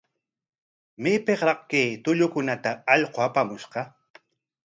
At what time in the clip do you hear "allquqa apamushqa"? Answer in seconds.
2.93-3.81